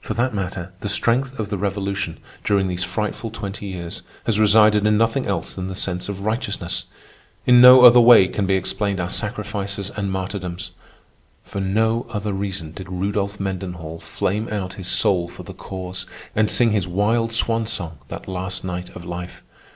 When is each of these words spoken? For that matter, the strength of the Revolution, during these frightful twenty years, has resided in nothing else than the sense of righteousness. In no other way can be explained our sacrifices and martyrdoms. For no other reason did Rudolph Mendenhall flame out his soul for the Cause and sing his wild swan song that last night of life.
For 0.00 0.14
that 0.14 0.34
matter, 0.34 0.72
the 0.80 0.88
strength 0.88 1.38
of 1.38 1.48
the 1.48 1.56
Revolution, 1.56 2.18
during 2.44 2.66
these 2.66 2.82
frightful 2.82 3.30
twenty 3.30 3.66
years, 3.66 4.02
has 4.26 4.40
resided 4.40 4.84
in 4.84 4.98
nothing 4.98 5.26
else 5.26 5.54
than 5.54 5.68
the 5.68 5.76
sense 5.76 6.08
of 6.08 6.24
righteousness. 6.24 6.86
In 7.46 7.60
no 7.60 7.84
other 7.84 8.00
way 8.00 8.26
can 8.26 8.46
be 8.46 8.54
explained 8.56 8.98
our 8.98 9.08
sacrifices 9.08 9.90
and 9.90 10.10
martyrdoms. 10.10 10.72
For 11.44 11.60
no 11.60 12.04
other 12.10 12.32
reason 12.32 12.72
did 12.72 12.90
Rudolph 12.90 13.38
Mendenhall 13.38 14.00
flame 14.00 14.48
out 14.48 14.72
his 14.74 14.88
soul 14.88 15.28
for 15.28 15.44
the 15.44 15.54
Cause 15.54 16.04
and 16.34 16.50
sing 16.50 16.72
his 16.72 16.88
wild 16.88 17.32
swan 17.32 17.64
song 17.68 17.98
that 18.08 18.26
last 18.26 18.64
night 18.64 18.88
of 18.96 19.04
life. 19.04 19.44